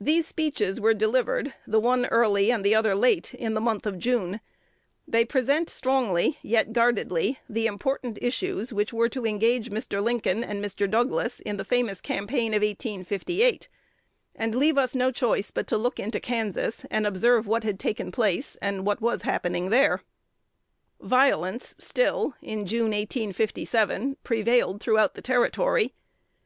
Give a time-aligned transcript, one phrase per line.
[0.00, 3.98] These speeches were delivered, the one early and the other late, in the month of
[3.98, 4.40] June:
[5.06, 10.02] they present strongly, yet guardedly, the important issues which were to engage Mr.
[10.02, 10.90] Lincoln and Mr.
[10.90, 13.68] Douglas in the famous campaign of 1858,
[14.34, 18.10] and leave us no choice but to look into Kansas, and observe what had taken
[18.10, 20.00] place and what was happening there.
[21.02, 22.56] Violence still (June,
[22.92, 25.92] 1857) prevailed throughout the Territory.